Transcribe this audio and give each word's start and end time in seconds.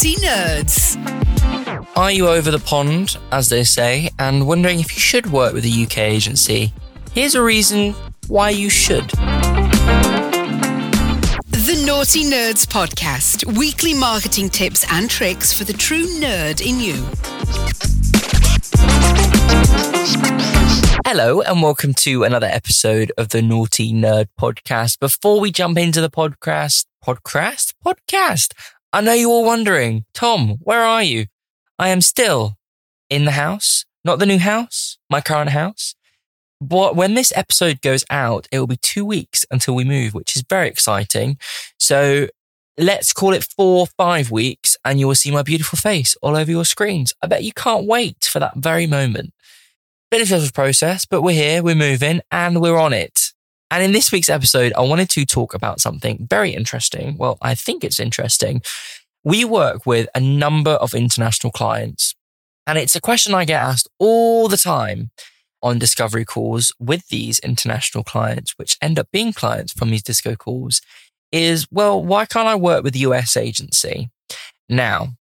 Nauti 0.00 0.16
Nerds. 0.16 0.96
Are 1.94 2.10
you 2.10 2.26
over 2.26 2.50
the 2.50 2.58
pond, 2.58 3.18
as 3.32 3.50
they 3.50 3.64
say, 3.64 4.08
and 4.18 4.46
wondering 4.46 4.80
if 4.80 4.94
you 4.94 4.98
should 4.98 5.30
work 5.30 5.52
with 5.52 5.66
a 5.66 5.82
UK 5.84 5.98
agency? 5.98 6.72
Here's 7.12 7.34
a 7.34 7.42
reason 7.42 7.94
why 8.26 8.48
you 8.48 8.70
should. 8.70 9.06
The 11.50 11.76
Nauti 11.84 12.30
Nerds 12.30 12.64
Podcast 12.64 13.44
weekly 13.58 13.92
marketing 13.92 14.48
tips 14.48 14.90
and 14.90 15.10
tricks 15.10 15.52
for 15.52 15.64
the 15.64 15.74
true 15.74 16.06
nerd 16.18 16.66
in 16.66 16.80
you. 16.80 16.94
Hello, 21.04 21.42
and 21.42 21.62
welcome 21.62 21.92
to 21.92 22.24
another 22.24 22.46
episode 22.46 23.12
of 23.18 23.28
the 23.28 23.42
Nauti 23.42 23.92
Nerd 23.92 24.28
Podcast. 24.40 24.98
Before 24.98 25.40
we 25.40 25.52
jump 25.52 25.76
into 25.76 26.00
the 26.00 26.08
podcast, 26.08 26.86
podcast, 27.04 27.74
podcast, 27.84 28.54
I 28.92 29.00
know 29.00 29.12
you're 29.12 29.30
all 29.30 29.44
wondering, 29.44 30.04
Tom, 30.12 30.58
where 30.62 30.82
are 30.82 31.02
you? 31.02 31.26
I 31.78 31.88
am 31.88 32.00
still 32.00 32.56
in 33.08 33.24
the 33.24 33.32
house, 33.32 33.84
not 34.04 34.18
the 34.18 34.26
new 34.26 34.38
house, 34.38 34.98
my 35.08 35.20
current 35.20 35.50
house. 35.50 35.94
But 36.60 36.96
when 36.96 37.14
this 37.14 37.32
episode 37.36 37.80
goes 37.80 38.04
out, 38.10 38.48
it 38.50 38.58
will 38.58 38.66
be 38.66 38.76
two 38.76 39.04
weeks 39.04 39.46
until 39.50 39.74
we 39.74 39.84
move, 39.84 40.12
which 40.12 40.36
is 40.36 40.42
very 40.42 40.68
exciting. 40.68 41.38
So 41.78 42.28
let's 42.76 43.12
call 43.12 43.32
it 43.32 43.44
four, 43.44 43.86
five 43.86 44.30
weeks, 44.30 44.76
and 44.84 44.98
you 44.98 45.06
will 45.06 45.14
see 45.14 45.30
my 45.30 45.42
beautiful 45.42 45.76
face 45.78 46.16
all 46.20 46.36
over 46.36 46.50
your 46.50 46.64
screens. 46.64 47.12
I 47.22 47.28
bet 47.28 47.44
you 47.44 47.52
can't 47.52 47.86
wait 47.86 48.24
for 48.24 48.40
that 48.40 48.56
very 48.56 48.86
moment. 48.86 49.32
Been 50.10 50.22
a 50.22 50.26
stressful 50.26 50.52
process, 50.52 51.06
but 51.06 51.22
we're 51.22 51.34
here, 51.34 51.62
we're 51.62 51.76
moving, 51.76 52.20
and 52.32 52.60
we're 52.60 52.78
on 52.78 52.92
it. 52.92 53.19
And 53.70 53.84
in 53.84 53.92
this 53.92 54.10
week's 54.10 54.28
episode, 54.28 54.72
I 54.76 54.80
wanted 54.80 55.08
to 55.10 55.24
talk 55.24 55.54
about 55.54 55.80
something 55.80 56.26
very 56.28 56.50
interesting. 56.50 57.16
Well, 57.16 57.38
I 57.40 57.54
think 57.54 57.84
it's 57.84 58.00
interesting. 58.00 58.62
We 59.22 59.44
work 59.44 59.86
with 59.86 60.08
a 60.14 60.20
number 60.20 60.72
of 60.72 60.94
international 60.94 61.52
clients, 61.52 62.14
and 62.66 62.78
it's 62.78 62.96
a 62.96 63.00
question 63.00 63.34
I 63.34 63.44
get 63.44 63.62
asked 63.62 63.88
all 63.98 64.48
the 64.48 64.56
time 64.56 65.10
on 65.62 65.78
discovery 65.78 66.24
calls 66.24 66.72
with 66.80 67.06
these 67.08 67.38
international 67.40 68.02
clients, 68.02 68.54
which 68.56 68.76
end 68.80 68.98
up 68.98 69.08
being 69.12 69.32
clients 69.32 69.72
from 69.72 69.90
these 69.90 70.02
disco 70.02 70.34
calls, 70.34 70.80
is 71.30 71.66
well, 71.70 72.02
why 72.02 72.26
can't 72.26 72.48
I 72.48 72.56
work 72.56 72.82
with 72.82 72.94
the 72.94 73.00
US 73.00 73.36
agency? 73.36 74.10
Now, 74.68 75.14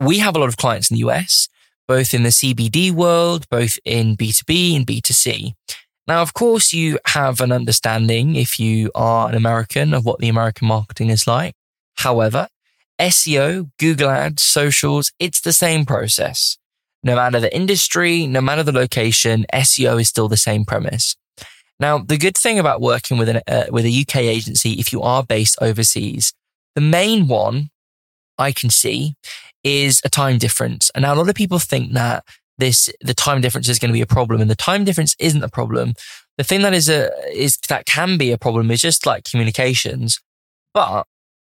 we 0.00 0.18
have 0.18 0.34
a 0.34 0.38
lot 0.38 0.48
of 0.48 0.56
clients 0.56 0.90
in 0.90 0.96
the 0.96 1.08
US, 1.08 1.48
both 1.86 2.14
in 2.14 2.22
the 2.22 2.30
CBD 2.30 2.90
world, 2.90 3.48
both 3.50 3.78
in 3.84 4.16
B2B 4.16 4.74
and 4.76 4.86
B2C. 4.86 5.54
Now, 6.06 6.20
of 6.20 6.34
course, 6.34 6.72
you 6.72 6.98
have 7.06 7.40
an 7.40 7.50
understanding 7.50 8.36
if 8.36 8.60
you 8.60 8.90
are 8.94 9.28
an 9.28 9.34
American 9.34 9.94
of 9.94 10.04
what 10.04 10.18
the 10.18 10.28
American 10.28 10.68
marketing 10.68 11.08
is 11.08 11.26
like. 11.26 11.54
However, 11.96 12.48
SEO, 13.00 13.70
Google 13.78 14.10
Ads, 14.10 14.42
socials, 14.42 15.12
it's 15.18 15.40
the 15.40 15.52
same 15.52 15.86
process. 15.86 16.58
No 17.02 17.16
matter 17.16 17.40
the 17.40 17.54
industry, 17.54 18.26
no 18.26 18.40
matter 18.40 18.62
the 18.62 18.72
location, 18.72 19.46
SEO 19.52 20.00
is 20.00 20.08
still 20.08 20.28
the 20.28 20.36
same 20.36 20.64
premise. 20.64 21.16
Now, 21.80 21.98
the 21.98 22.18
good 22.18 22.36
thing 22.36 22.58
about 22.58 22.80
working 22.80 23.18
with, 23.18 23.28
an, 23.28 23.40
uh, 23.48 23.64
with 23.70 23.84
a 23.84 24.00
UK 24.00 24.16
agency, 24.16 24.72
if 24.72 24.92
you 24.92 25.02
are 25.02 25.22
based 25.22 25.58
overseas, 25.60 26.32
the 26.74 26.80
main 26.80 27.28
one 27.28 27.70
I 28.38 28.52
can 28.52 28.70
see 28.70 29.14
is 29.62 30.00
a 30.04 30.08
time 30.08 30.38
difference. 30.38 30.90
And 30.94 31.02
now 31.02 31.14
a 31.14 31.16
lot 31.16 31.28
of 31.28 31.34
people 31.34 31.58
think 31.58 31.92
that 31.92 32.24
this, 32.58 32.88
the 33.00 33.14
time 33.14 33.40
difference 33.40 33.68
is 33.68 33.78
going 33.78 33.88
to 33.88 33.94
be 33.94 34.00
a 34.00 34.06
problem 34.06 34.40
and 34.40 34.50
the 34.50 34.54
time 34.54 34.84
difference 34.84 35.16
isn't 35.18 35.42
a 35.42 35.48
problem. 35.48 35.94
The 36.38 36.44
thing 36.44 36.62
that 36.62 36.74
is 36.74 36.88
a, 36.88 37.10
is 37.32 37.58
that 37.68 37.86
can 37.86 38.18
be 38.18 38.32
a 38.32 38.38
problem 38.38 38.70
is 38.70 38.80
just 38.80 39.06
like 39.06 39.24
communications, 39.24 40.20
but 40.72 41.06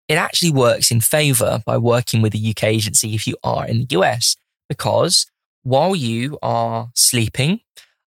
it 0.07 0.15
actually 0.15 0.51
works 0.51 0.91
in 0.91 1.01
favor 1.01 1.61
by 1.65 1.77
working 1.77 2.21
with 2.21 2.35
a 2.35 2.49
UK 2.49 2.65
agency 2.65 3.15
if 3.15 3.25
you 3.25 3.35
are 3.43 3.67
in 3.67 3.79
the 3.79 3.87
US 3.97 4.35
because 4.69 5.25
while 5.63 5.95
you 5.95 6.37
are 6.41 6.89
sleeping, 6.93 7.61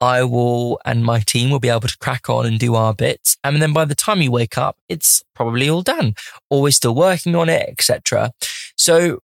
I 0.00 0.24
will 0.24 0.78
and 0.84 1.04
my 1.04 1.20
team 1.20 1.50
will 1.50 1.60
be 1.60 1.68
able 1.68 1.88
to 1.88 1.98
crack 1.98 2.28
on 2.28 2.44
and 2.44 2.58
do 2.58 2.74
our 2.74 2.92
bits. 2.92 3.36
And 3.42 3.62
then 3.62 3.72
by 3.72 3.84
the 3.84 3.94
time 3.94 4.20
you 4.20 4.30
wake 4.30 4.58
up, 4.58 4.76
it's 4.88 5.22
probably 5.34 5.68
all 5.68 5.82
done 5.82 6.14
or 6.50 6.62
we're 6.62 6.72
still 6.72 6.94
working 6.94 7.34
on 7.34 7.48
it, 7.48 7.68
etc. 7.68 8.32
So 8.76 9.20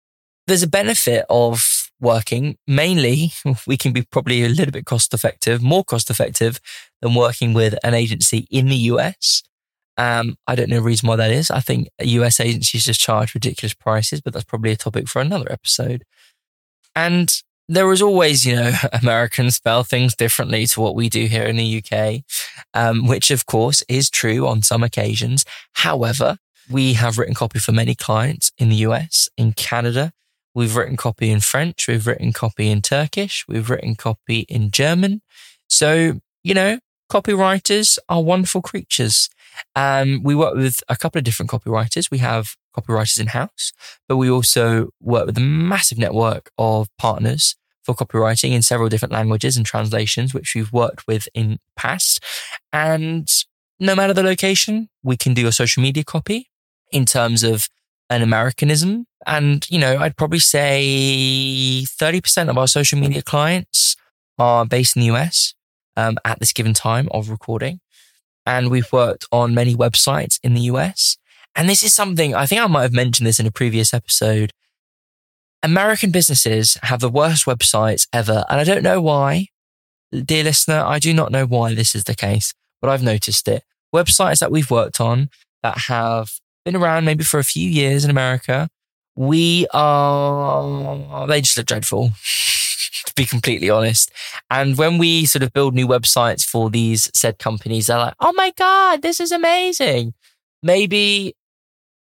there's 0.46 0.62
a 0.62 0.68
benefit 0.68 1.24
of 1.30 1.77
working. 2.00 2.56
Mainly, 2.66 3.32
we 3.66 3.76
can 3.76 3.92
be 3.92 4.02
probably 4.02 4.44
a 4.44 4.48
little 4.48 4.72
bit 4.72 4.86
cost 4.86 5.14
effective, 5.14 5.62
more 5.62 5.84
cost 5.84 6.10
effective 6.10 6.60
than 7.00 7.14
working 7.14 7.54
with 7.54 7.74
an 7.82 7.94
agency 7.94 8.46
in 8.50 8.66
the 8.66 8.76
US. 8.76 9.42
Um, 9.96 10.36
I 10.46 10.54
don't 10.54 10.70
know 10.70 10.76
the 10.76 10.82
reason 10.82 11.08
why 11.08 11.16
that 11.16 11.32
is. 11.32 11.50
I 11.50 11.60
think 11.60 11.88
US 12.00 12.38
agencies 12.38 12.84
just 12.84 13.00
charge 13.00 13.34
ridiculous 13.34 13.74
prices, 13.74 14.20
but 14.20 14.32
that's 14.32 14.44
probably 14.44 14.70
a 14.72 14.76
topic 14.76 15.08
for 15.08 15.20
another 15.20 15.50
episode. 15.50 16.04
And 16.94 17.32
there 17.68 17.92
is 17.92 18.00
always, 18.00 18.46
you 18.46 18.56
know, 18.56 18.72
Americans 18.92 19.56
spell 19.56 19.84
things 19.84 20.14
differently 20.14 20.66
to 20.66 20.80
what 20.80 20.94
we 20.94 21.08
do 21.08 21.26
here 21.26 21.44
in 21.44 21.56
the 21.56 21.82
UK, 21.82 22.22
um, 22.74 23.06
which 23.06 23.30
of 23.30 23.46
course 23.46 23.82
is 23.88 24.08
true 24.08 24.46
on 24.46 24.62
some 24.62 24.82
occasions. 24.82 25.44
However, 25.74 26.38
we 26.70 26.94
have 26.94 27.18
written 27.18 27.34
copy 27.34 27.58
for 27.58 27.72
many 27.72 27.94
clients 27.94 28.52
in 28.58 28.68
the 28.68 28.76
US, 28.76 29.28
in 29.36 29.52
Canada. 29.52 30.12
We've 30.58 30.74
written 30.74 30.96
copy 30.96 31.30
in 31.30 31.38
French. 31.38 31.86
We've 31.86 32.04
written 32.04 32.32
copy 32.32 32.68
in 32.68 32.82
Turkish. 32.82 33.44
We've 33.46 33.70
written 33.70 33.94
copy 33.94 34.40
in 34.48 34.72
German. 34.72 35.22
So, 35.68 36.20
you 36.42 36.52
know, 36.52 36.80
copywriters 37.08 37.96
are 38.08 38.20
wonderful 38.20 38.60
creatures. 38.60 39.30
Um, 39.76 40.20
we 40.24 40.34
work 40.34 40.56
with 40.56 40.82
a 40.88 40.96
couple 40.96 41.20
of 41.20 41.24
different 41.24 41.48
copywriters. 41.48 42.10
We 42.10 42.18
have 42.18 42.56
copywriters 42.76 43.20
in 43.20 43.28
house, 43.28 43.72
but 44.08 44.16
we 44.16 44.28
also 44.28 44.88
work 45.00 45.26
with 45.26 45.38
a 45.38 45.42
massive 45.42 45.96
network 45.96 46.50
of 46.58 46.88
partners 46.98 47.54
for 47.84 47.94
copywriting 47.94 48.50
in 48.50 48.62
several 48.62 48.88
different 48.88 49.12
languages 49.12 49.56
and 49.56 49.64
translations, 49.64 50.34
which 50.34 50.56
we've 50.56 50.72
worked 50.72 51.06
with 51.06 51.28
in 51.34 51.60
past. 51.76 52.18
And 52.72 53.30
no 53.78 53.94
matter 53.94 54.12
the 54.12 54.24
location, 54.24 54.88
we 55.04 55.16
can 55.16 55.34
do 55.34 55.46
a 55.46 55.52
social 55.52 55.84
media 55.84 56.02
copy 56.02 56.50
in 56.90 57.04
terms 57.04 57.44
of 57.44 57.68
an 58.10 58.22
Americanism. 58.22 59.06
And, 59.26 59.68
you 59.70 59.78
know, 59.78 59.98
I'd 59.98 60.16
probably 60.16 60.38
say 60.38 61.84
30% 61.84 62.48
of 62.48 62.56
our 62.56 62.68
social 62.68 62.98
media 62.98 63.22
clients 63.22 63.96
are 64.38 64.64
based 64.64 64.96
in 64.96 65.00
the 65.00 65.14
US 65.14 65.54
um, 65.96 66.18
at 66.24 66.38
this 66.40 66.52
given 66.52 66.74
time 66.74 67.08
of 67.10 67.28
recording. 67.28 67.80
And 68.46 68.70
we've 68.70 68.90
worked 68.92 69.26
on 69.30 69.54
many 69.54 69.74
websites 69.74 70.38
in 70.42 70.54
the 70.54 70.62
US. 70.62 71.18
And 71.54 71.68
this 71.68 71.82
is 71.82 71.92
something 71.92 72.34
I 72.34 72.46
think 72.46 72.60
I 72.60 72.66
might 72.66 72.82
have 72.82 72.92
mentioned 72.92 73.26
this 73.26 73.40
in 73.40 73.46
a 73.46 73.50
previous 73.50 73.92
episode. 73.92 74.52
American 75.62 76.10
businesses 76.10 76.78
have 76.84 77.00
the 77.00 77.08
worst 77.08 77.46
websites 77.46 78.06
ever. 78.12 78.44
And 78.48 78.60
I 78.60 78.64
don't 78.64 78.82
know 78.82 79.00
why, 79.00 79.48
dear 80.12 80.44
listener. 80.44 80.82
I 80.86 80.98
do 80.98 81.12
not 81.12 81.32
know 81.32 81.46
why 81.46 81.74
this 81.74 81.94
is 81.94 82.04
the 82.04 82.14
case, 82.14 82.54
but 82.80 82.88
I've 82.88 83.02
noticed 83.02 83.48
it. 83.48 83.64
Websites 83.94 84.38
that 84.38 84.52
we've 84.52 84.70
worked 84.70 85.00
on 85.00 85.30
that 85.62 85.78
have 85.88 86.30
been 86.68 86.80
around 86.80 87.06
maybe 87.06 87.24
for 87.24 87.40
a 87.40 87.44
few 87.44 87.68
years 87.68 88.04
in 88.04 88.10
America, 88.10 88.68
we 89.16 89.66
are, 89.72 91.26
they 91.26 91.40
just 91.40 91.56
look 91.56 91.66
dreadful, 91.66 92.08
to 93.06 93.14
be 93.16 93.24
completely 93.24 93.70
honest. 93.70 94.12
And 94.50 94.76
when 94.76 94.98
we 94.98 95.24
sort 95.24 95.42
of 95.42 95.54
build 95.54 95.74
new 95.74 95.88
websites 95.88 96.44
for 96.44 96.68
these 96.68 97.10
said 97.14 97.38
companies, 97.38 97.86
they're 97.86 97.98
like, 97.98 98.14
oh 98.20 98.34
my 98.36 98.52
God, 98.56 99.00
this 99.00 99.18
is 99.18 99.32
amazing. 99.32 100.12
Maybe 100.62 101.34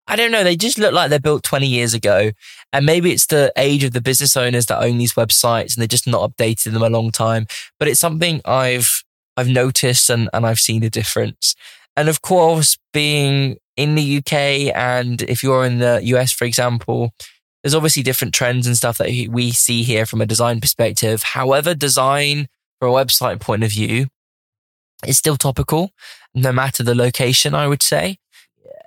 I 0.06 0.16
don't 0.16 0.30
know. 0.30 0.44
They 0.44 0.54
just 0.54 0.78
look 0.78 0.92
like 0.92 1.10
they're 1.10 1.18
built 1.18 1.42
20 1.42 1.66
years 1.66 1.94
ago. 1.94 2.30
And 2.72 2.86
maybe 2.86 3.10
it's 3.10 3.26
the 3.26 3.52
age 3.56 3.82
of 3.82 3.92
the 3.92 4.02
business 4.02 4.36
owners 4.36 4.66
that 4.66 4.82
own 4.82 4.98
these 4.98 5.14
websites 5.14 5.74
and 5.74 5.80
they're 5.80 5.88
just 5.88 6.06
not 6.06 6.30
updated 6.30 6.74
them 6.74 6.82
a 6.82 6.90
long 6.90 7.10
time. 7.10 7.46
But 7.78 7.88
it's 7.88 8.00
something 8.00 8.40
I've, 8.44 9.02
I've 9.36 9.48
noticed 9.48 10.10
and, 10.10 10.28
and 10.32 10.46
I've 10.46 10.60
seen 10.60 10.84
a 10.84 10.90
difference. 10.90 11.56
And 11.96 12.08
of 12.08 12.22
course, 12.22 12.76
being 12.92 13.56
in 13.76 13.94
the 13.94 14.18
UK 14.18 14.74
and 14.74 15.22
if 15.22 15.42
you're 15.42 15.64
in 15.64 15.78
the 15.78 16.00
US, 16.04 16.32
for 16.32 16.44
example, 16.44 17.12
there's 17.62 17.74
obviously 17.74 18.02
different 18.02 18.34
trends 18.34 18.66
and 18.66 18.76
stuff 18.76 18.98
that 18.98 19.28
we 19.30 19.50
see 19.50 19.82
here 19.82 20.04
from 20.06 20.20
a 20.20 20.26
design 20.26 20.60
perspective. 20.60 21.22
However, 21.22 21.74
design 21.74 22.48
from 22.78 22.90
a 22.90 22.92
website 22.92 23.40
point 23.40 23.64
of 23.64 23.70
view 23.70 24.06
is 25.06 25.18
still 25.18 25.36
topical, 25.36 25.90
no 26.34 26.52
matter 26.52 26.82
the 26.82 26.94
location, 26.94 27.54
I 27.54 27.66
would 27.66 27.82
say. 27.82 28.18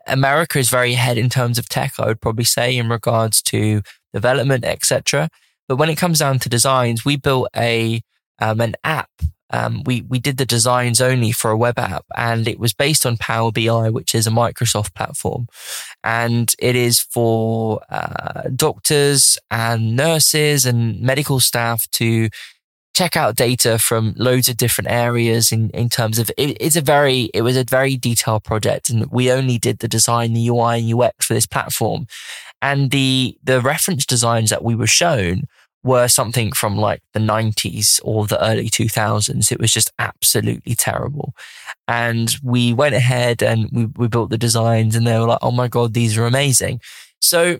America 0.05 0.59
is 0.59 0.69
very 0.69 0.93
ahead 0.93 1.17
in 1.17 1.29
terms 1.29 1.57
of 1.57 1.67
tech, 1.67 1.93
I 1.99 2.05
would 2.05 2.21
probably 2.21 2.45
say, 2.45 2.77
in 2.77 2.87
regards 2.87 3.41
to 3.43 3.81
development, 4.13 4.63
etc. 4.63 5.29
But 5.67 5.77
when 5.77 5.89
it 5.89 5.97
comes 5.97 6.19
down 6.19 6.39
to 6.39 6.49
designs, 6.49 7.03
we 7.03 7.17
built 7.17 7.49
a 7.55 8.01
um, 8.39 8.61
an 8.61 8.75
app. 8.83 9.09
Um, 9.51 9.83
we 9.85 10.01
we 10.01 10.19
did 10.19 10.37
the 10.37 10.45
designs 10.45 10.99
only 10.99 11.31
for 11.31 11.51
a 11.51 11.57
web 11.57 11.79
app, 11.79 12.05
and 12.15 12.47
it 12.47 12.59
was 12.59 12.73
based 12.73 13.05
on 13.05 13.17
Power 13.17 13.51
BI, 13.51 13.89
which 13.89 14.13
is 14.13 14.27
a 14.27 14.31
Microsoft 14.31 14.93
platform, 14.93 15.47
and 16.03 16.53
it 16.59 16.75
is 16.75 16.99
for 16.99 17.81
uh, 17.89 18.43
doctors 18.55 19.37
and 19.49 19.95
nurses 19.95 20.65
and 20.65 21.01
medical 21.01 21.39
staff 21.39 21.89
to 21.91 22.29
check 22.97 23.15
out 23.15 23.35
data 23.35 23.77
from 23.77 24.15
loads 24.17 24.49
of 24.49 24.57
different 24.57 24.89
areas 24.89 25.51
in, 25.51 25.69
in 25.69 25.87
terms 25.87 26.17
of 26.17 26.31
it, 26.35 26.57
it's 26.59 26.75
a 26.75 26.81
very 26.81 27.29
it 27.31 27.43
was 27.43 27.55
a 27.55 27.63
very 27.63 27.95
detailed 27.95 28.43
project 28.43 28.89
and 28.89 29.05
we 29.11 29.31
only 29.31 29.59
did 29.59 29.77
the 29.79 29.87
design 29.87 30.33
the 30.33 30.47
ui 30.47 30.79
and 30.79 30.91
ux 30.91 31.25
for 31.25 31.35
this 31.35 31.45
platform. 31.45 32.07
And 32.59 32.89
the, 32.89 33.37
the 33.43 33.61
reference 33.61 34.03
designs 34.03 34.49
that 34.49 34.63
we 34.63 34.73
were 34.73 34.87
shown 34.87 35.43
were 35.83 36.07
something 36.07 36.51
from 36.51 36.75
like 36.75 37.01
the 37.13 37.19
90s 37.19 37.99
or 38.03 38.27
the 38.27 38.43
early 38.43 38.69
2000s. 38.69 39.51
It 39.51 39.59
was 39.59 39.71
just 39.71 39.91
absolutely 39.99 40.75
terrible. 40.75 41.33
And 41.87 42.35
we 42.43 42.73
went 42.73 42.95
ahead 42.95 43.41
and 43.41 43.69
we, 43.71 43.85
we 43.85 44.07
built 44.07 44.29
the 44.29 44.37
designs 44.37 44.95
and 44.95 45.07
they 45.07 45.17
were 45.17 45.27
like, 45.27 45.39
oh 45.41 45.51
my 45.51 45.67
God, 45.67 45.93
these 45.93 46.17
are 46.17 46.25
amazing. 46.25 46.81
So, 47.21 47.59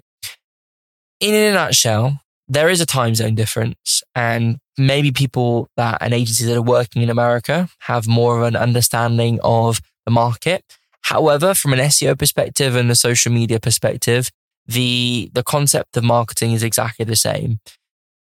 in 1.20 1.34
a 1.34 1.54
nutshell, 1.54 2.22
there 2.48 2.70
is 2.70 2.80
a 2.80 2.86
time 2.86 3.16
zone 3.16 3.36
difference 3.36 4.04
and 4.16 4.58
maybe 4.78 5.12
people 5.12 5.68
that 5.76 5.98
and 6.02 6.14
agencies 6.14 6.48
that 6.48 6.56
are 6.56 6.62
working 6.62 7.02
in 7.02 7.10
America 7.10 7.68
have 7.80 8.08
more 8.08 8.40
of 8.40 8.48
an 8.48 8.56
understanding 8.56 9.40
of 9.44 9.82
the 10.06 10.12
market. 10.12 10.64
However, 11.02 11.54
from 11.54 11.74
an 11.74 11.80
SEO 11.80 12.18
perspective 12.18 12.76
and 12.76 12.90
a 12.92 12.96
social 12.96 13.32
media 13.32 13.60
perspective, 13.60 14.30
the, 14.66 15.32
the 15.34 15.44
concept 15.44 15.96
of 15.98 16.04
marketing 16.04 16.52
is 16.52 16.64
exactly 16.64 17.06
the 17.06 17.16
same. 17.16 17.60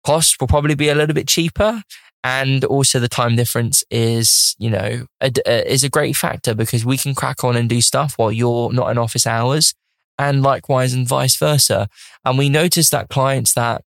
Costs 0.04 0.36
will 0.40 0.48
probably 0.48 0.74
be 0.74 0.88
a 0.88 0.94
little 0.94 1.14
bit 1.14 1.28
cheaper. 1.28 1.82
And 2.24 2.64
also 2.64 3.00
the 3.00 3.08
time 3.08 3.34
difference 3.34 3.82
is, 3.90 4.54
you 4.58 4.70
know, 4.70 5.06
a, 5.20 5.32
a, 5.44 5.60
uh, 5.60 5.64
is 5.66 5.82
a 5.82 5.88
great 5.88 6.16
factor 6.16 6.54
because 6.54 6.84
we 6.84 6.96
can 6.96 7.14
crack 7.14 7.42
on 7.42 7.56
and 7.56 7.68
do 7.68 7.80
stuff 7.80 8.14
while 8.16 8.30
you're 8.30 8.72
not 8.72 8.90
in 8.90 8.98
office 8.98 9.26
hours 9.26 9.74
and 10.18 10.42
likewise 10.42 10.92
and 10.92 11.08
vice 11.08 11.36
versa. 11.36 11.88
And 12.24 12.38
we 12.38 12.48
notice 12.48 12.90
that 12.90 13.08
clients 13.08 13.54
that 13.54 13.82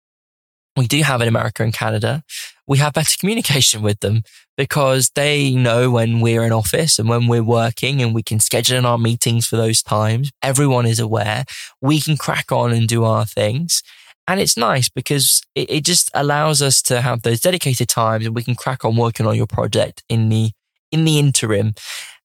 we 0.77 0.87
do 0.87 1.03
have 1.03 1.21
in 1.21 1.29
America 1.29 1.63
and 1.63 1.75
Canada, 1.75 2.23
we 2.67 2.79
have 2.79 2.95
better 2.95 3.17
communication 3.21 3.83
with 3.83 4.01
them 4.01 4.23
because 4.57 5.11
they 5.15 5.51
know 5.51 5.91
when 5.91 6.21
we're 6.21 6.45
in 6.45 6.53
office 6.53 6.99
and 6.99 7.09
when 7.09 7.27
we're 7.27 7.43
working 7.43 8.03
and 8.03 8.15
we 8.15 8.23
can 8.23 8.41
schedule 8.41 8.79
in 8.79 8.87
our 8.87 8.99
meetings 8.99 9.47
for 9.47 9.57
those 9.57 9.83
times. 9.83 10.31
Everyone 10.43 10.87
is 10.87 11.01
aware. 11.01 11.45
We 11.81 12.01
can 12.01 12.17
crack 12.17 12.53
on 12.53 12.73
and 12.73 12.87
do 12.87 13.05
our 13.05 13.27
things. 13.27 13.83
And 14.27 14.41
it's 14.41 14.57
nice 14.57 14.89
because 14.89 15.43
it, 15.55 15.71
it 15.71 15.85
just 15.85 16.11
allows 16.15 16.63
us 16.63 16.81
to 16.83 17.01
have 17.01 17.23
those 17.23 17.41
dedicated 17.41 17.89
times 17.89 18.27
and 18.27 18.35
we 18.35 18.45
can 18.45 18.55
crack 18.55 18.85
on 18.85 18.97
working 18.97 19.27
on 19.27 19.37
your 19.37 19.47
project 19.47 20.03
in 20.09 20.29
the, 20.29 20.53
in 20.91 21.05
the 21.05 21.19
interim. 21.19 21.75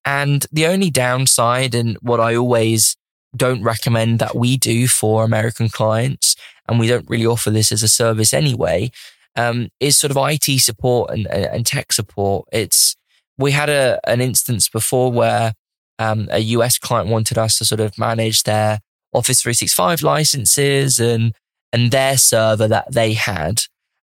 And 0.05 0.45
the 0.51 0.67
only 0.67 0.89
downside 0.89 1.75
and 1.75 1.97
what 2.01 2.19
I 2.19 2.35
always 2.35 2.95
don't 3.35 3.63
recommend 3.63 4.19
that 4.19 4.35
we 4.35 4.57
do 4.57 4.87
for 4.87 5.23
American 5.23 5.69
clients, 5.69 6.35
and 6.67 6.79
we 6.79 6.87
don't 6.87 7.09
really 7.09 7.25
offer 7.25 7.49
this 7.49 7.71
as 7.71 7.83
a 7.83 7.87
service 7.87 8.33
anyway, 8.33 8.91
um, 9.35 9.69
is 9.79 9.97
sort 9.97 10.11
of 10.11 10.17
IT 10.17 10.59
support 10.59 11.11
and, 11.11 11.27
and 11.27 11.65
tech 11.65 11.91
support. 11.91 12.47
It's 12.51 12.95
we 13.37 13.51
had 13.51 13.69
a 13.69 13.99
an 14.05 14.21
instance 14.21 14.67
before 14.69 15.11
where 15.11 15.53
um, 15.99 16.27
a 16.31 16.39
US 16.39 16.77
client 16.77 17.09
wanted 17.09 17.37
us 17.37 17.57
to 17.59 17.65
sort 17.65 17.81
of 17.81 17.97
manage 17.97 18.43
their 18.43 18.79
Office 19.13 19.41
365 19.41 20.03
licenses 20.03 20.99
and 20.99 21.33
and 21.73 21.91
their 21.91 22.17
server 22.17 22.67
that 22.67 22.91
they 22.91 23.13
had, 23.13 23.61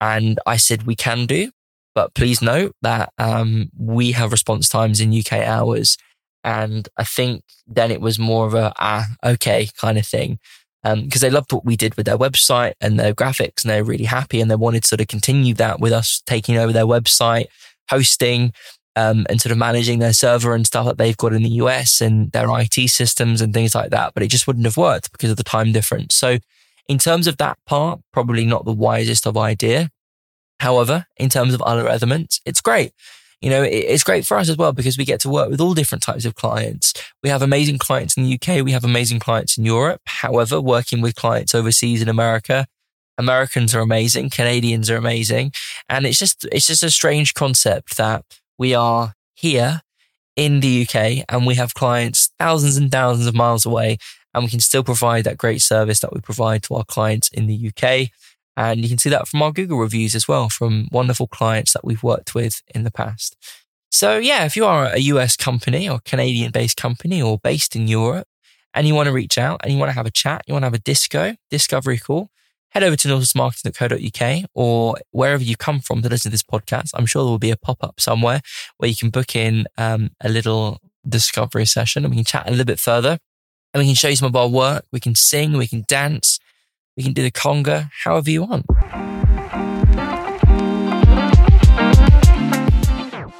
and 0.00 0.38
I 0.46 0.56
said 0.56 0.86
we 0.86 0.96
can 0.96 1.26
do, 1.26 1.50
but 1.94 2.14
please 2.14 2.42
note 2.42 2.74
that 2.82 3.12
um, 3.18 3.70
we 3.78 4.12
have 4.12 4.32
response 4.32 4.68
times 4.68 5.00
in 5.00 5.16
UK 5.16 5.34
hours. 5.34 5.96
And 6.42 6.88
I 6.98 7.04
think 7.04 7.44
then 7.66 7.90
it 7.90 8.00
was 8.00 8.18
more 8.18 8.46
of 8.46 8.54
a, 8.54 8.72
ah, 8.78 9.06
okay 9.24 9.68
kind 9.80 9.96
of 9.96 10.06
thing. 10.06 10.38
Because 10.82 11.22
um, 11.22 11.28
they 11.28 11.30
loved 11.30 11.52
what 11.52 11.64
we 11.64 11.76
did 11.76 11.94
with 11.96 12.04
their 12.04 12.18
website 12.18 12.74
and 12.78 13.00
their 13.00 13.14
graphics 13.14 13.64
and 13.64 13.70
they're 13.70 13.84
really 13.84 14.04
happy 14.04 14.42
and 14.42 14.50
they 14.50 14.56
wanted 14.56 14.82
to 14.82 14.88
sort 14.88 15.00
of 15.00 15.08
continue 15.08 15.54
that 15.54 15.80
with 15.80 15.94
us 15.94 16.22
taking 16.26 16.58
over 16.58 16.74
their 16.74 16.84
website, 16.84 17.46
hosting, 17.88 18.52
um, 18.94 19.24
and 19.30 19.40
sort 19.40 19.52
of 19.52 19.56
managing 19.56 20.00
their 20.00 20.12
server 20.12 20.54
and 20.54 20.66
stuff 20.66 20.84
that 20.84 20.98
they've 20.98 21.16
got 21.16 21.32
in 21.32 21.42
the 21.42 21.48
US 21.50 22.02
and 22.02 22.30
their 22.32 22.48
IT 22.60 22.90
systems 22.90 23.40
and 23.40 23.54
things 23.54 23.74
like 23.74 23.90
that. 23.90 24.12
But 24.12 24.22
it 24.22 24.28
just 24.28 24.46
wouldn't 24.46 24.66
have 24.66 24.76
worked 24.76 25.10
because 25.12 25.30
of 25.30 25.38
the 25.38 25.42
time 25.42 25.72
difference. 25.72 26.14
So 26.14 26.38
in 26.88 26.98
terms 26.98 27.26
of 27.26 27.36
that 27.38 27.58
part, 27.66 28.00
probably 28.12 28.44
not 28.44 28.64
the 28.64 28.72
wisest 28.72 29.26
of 29.26 29.36
idea. 29.36 29.90
However, 30.60 31.06
in 31.16 31.28
terms 31.28 31.54
of 31.54 31.62
other 31.62 31.88
elements, 31.88 32.40
it's 32.44 32.60
great 32.60 32.92
you 33.44 33.50
know, 33.50 33.62
it's 33.62 34.02
great 34.02 34.24
for 34.24 34.38
us 34.38 34.48
as 34.48 34.56
well 34.56 34.72
because 34.72 34.96
we 34.96 35.04
get 35.04 35.20
to 35.20 35.28
work 35.28 35.50
with 35.50 35.60
all 35.60 35.74
different 35.74 36.02
types 36.02 36.24
of 36.24 36.34
clients. 36.34 36.94
We 37.22 37.28
have 37.28 37.42
amazing 37.42 37.76
clients 37.76 38.16
in 38.16 38.24
the 38.24 38.34
UK. 38.40 38.64
We 38.64 38.72
have 38.72 38.84
amazing 38.84 39.18
clients 39.18 39.58
in 39.58 39.66
Europe. 39.66 40.00
However, 40.06 40.62
working 40.62 41.02
with 41.02 41.14
clients 41.14 41.54
overseas 41.54 42.00
in 42.00 42.08
America, 42.08 42.66
Americans 43.18 43.74
are 43.74 43.80
amazing. 43.80 44.30
Canadians 44.30 44.88
are 44.88 44.96
amazing. 44.96 45.52
And 45.90 46.06
it's 46.06 46.18
just, 46.18 46.46
it's 46.52 46.66
just 46.66 46.82
a 46.82 46.90
strange 46.90 47.34
concept 47.34 47.98
that 47.98 48.24
we 48.56 48.74
are 48.74 49.12
here 49.34 49.82
in 50.36 50.60
the 50.60 50.82
UK 50.88 51.26
and 51.28 51.46
we 51.46 51.56
have 51.56 51.74
clients 51.74 52.30
thousands 52.38 52.78
and 52.78 52.90
thousands 52.90 53.26
of 53.26 53.34
miles 53.34 53.66
away 53.66 53.98
and 54.34 54.44
we 54.44 54.50
can 54.50 54.60
still 54.60 54.82
provide 54.82 55.24
that 55.24 55.38
great 55.38 55.62
service 55.62 56.00
that 56.00 56.12
we 56.12 56.20
provide 56.20 56.62
to 56.64 56.74
our 56.74 56.84
clients 56.84 57.28
in 57.28 57.46
the 57.46 57.68
UK. 57.68 58.10
And 58.56 58.80
you 58.80 58.88
can 58.88 58.98
see 58.98 59.10
that 59.10 59.28
from 59.28 59.42
our 59.42 59.52
Google 59.52 59.78
reviews 59.78 60.14
as 60.14 60.28
well, 60.28 60.48
from 60.48 60.88
wonderful 60.92 61.26
clients 61.26 61.72
that 61.72 61.84
we've 61.84 62.02
worked 62.02 62.34
with 62.34 62.62
in 62.74 62.84
the 62.84 62.90
past. 62.90 63.36
So 63.90 64.18
yeah, 64.18 64.44
if 64.44 64.56
you 64.56 64.64
are 64.64 64.86
a 64.86 64.98
US 64.98 65.36
company 65.36 65.88
or 65.88 66.00
Canadian 66.04 66.50
based 66.50 66.76
company 66.76 67.22
or 67.22 67.38
based 67.38 67.76
in 67.76 67.86
Europe 67.86 68.26
and 68.74 68.88
you 68.88 68.94
want 68.94 69.06
to 69.06 69.12
reach 69.12 69.38
out 69.38 69.60
and 69.62 69.72
you 69.72 69.78
want 69.78 69.90
to 69.90 69.94
have 69.94 70.06
a 70.06 70.10
chat, 70.10 70.42
you 70.46 70.54
want 70.54 70.62
to 70.62 70.66
have 70.66 70.74
a 70.74 70.80
disco, 70.80 71.36
discovery 71.48 71.98
call, 71.98 72.28
head 72.70 72.82
over 72.82 72.96
to 72.96 73.08
nautilusmarketing.co.uk 73.08 74.50
or 74.52 74.96
wherever 75.12 75.44
you 75.44 75.56
come 75.56 75.78
from 75.78 76.02
to 76.02 76.08
listen 76.08 76.30
to 76.30 76.34
this 76.34 76.42
podcast. 76.42 76.90
I'm 76.94 77.06
sure 77.06 77.22
there 77.22 77.30
will 77.30 77.38
be 77.38 77.52
a 77.52 77.56
pop 77.56 77.84
up 77.84 78.00
somewhere 78.00 78.40
where 78.78 78.90
you 78.90 78.96
can 78.96 79.10
book 79.10 79.36
in 79.36 79.66
um, 79.78 80.10
a 80.20 80.28
little 80.28 80.80
discovery 81.08 81.66
session 81.66 82.04
and 82.04 82.10
we 82.10 82.16
can 82.16 82.24
chat 82.24 82.48
a 82.48 82.50
little 82.50 82.64
bit 82.64 82.80
further 82.80 83.18
and 83.74 83.80
we 83.80 83.86
can 83.86 83.96
show 83.96 84.08
you 84.08 84.16
some 84.16 84.28
of 84.28 84.36
our 84.36 84.48
work. 84.48 84.86
We 84.92 85.00
can 85.00 85.16
sing, 85.16 85.54
we 85.54 85.66
can 85.66 85.84
dance, 85.88 86.38
we 86.96 87.02
can 87.02 87.12
do 87.12 87.22
the 87.22 87.32
conga 87.32 87.90
however 88.04 88.30
you 88.30 88.44
want. 88.44 88.66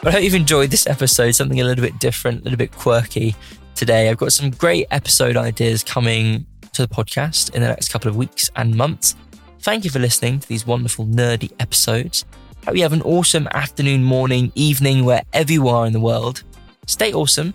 But 0.02 0.08
I 0.08 0.10
hope 0.10 0.24
you've 0.24 0.34
enjoyed 0.34 0.70
this 0.70 0.86
episode, 0.86 1.30
something 1.30 1.60
a 1.60 1.64
little 1.64 1.82
bit 1.82 1.98
different, 1.98 2.40
a 2.40 2.44
little 2.44 2.58
bit 2.58 2.72
quirky 2.72 3.34
today. 3.74 4.10
I've 4.10 4.18
got 4.18 4.32
some 4.32 4.50
great 4.50 4.86
episode 4.90 5.36
ideas 5.36 5.82
coming 5.82 6.44
to 6.72 6.86
the 6.86 6.92
podcast 6.92 7.54
in 7.54 7.62
the 7.62 7.68
next 7.68 7.88
couple 7.88 8.10
of 8.10 8.16
weeks 8.16 8.50
and 8.56 8.74
months. 8.74 9.14
Thank 9.60 9.84
you 9.84 9.90
for 9.90 10.00
listening 10.00 10.40
to 10.40 10.48
these 10.48 10.66
wonderful 10.66 11.06
nerdy 11.06 11.52
episodes. 11.58 12.26
Hope 12.66 12.76
you 12.76 12.82
have 12.82 12.92
an 12.92 13.02
awesome 13.02 13.48
afternoon, 13.52 14.04
morning, 14.04 14.52
evening, 14.54 15.04
wherever 15.04 15.52
you 15.52 15.68
are 15.68 15.86
in 15.86 15.92
the 15.94 16.00
world. 16.00 16.42
Stay 16.86 17.14
awesome, 17.14 17.54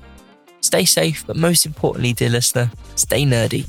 stay 0.62 0.86
safe, 0.86 1.26
but 1.26 1.36
most 1.36 1.66
importantly, 1.66 2.14
dear 2.14 2.30
listener, 2.30 2.72
stay 2.96 3.24
nerdy. 3.24 3.66